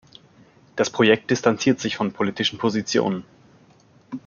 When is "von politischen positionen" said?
1.95-3.23